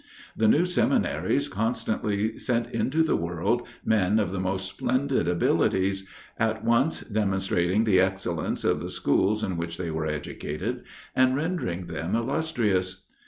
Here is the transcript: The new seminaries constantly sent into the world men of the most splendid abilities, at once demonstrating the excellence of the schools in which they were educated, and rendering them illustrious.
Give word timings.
The 0.35 0.47
new 0.47 0.65
seminaries 0.65 1.47
constantly 1.47 2.35
sent 2.39 2.71
into 2.71 3.03
the 3.03 3.15
world 3.15 3.67
men 3.85 4.17
of 4.17 4.31
the 4.31 4.39
most 4.39 4.67
splendid 4.67 5.27
abilities, 5.27 6.07
at 6.39 6.65
once 6.65 7.01
demonstrating 7.01 7.83
the 7.83 7.99
excellence 7.99 8.63
of 8.63 8.79
the 8.79 8.89
schools 8.89 9.43
in 9.43 9.57
which 9.57 9.77
they 9.77 9.91
were 9.91 10.07
educated, 10.07 10.81
and 11.15 11.35
rendering 11.35 11.85
them 11.85 12.15
illustrious. 12.15 13.03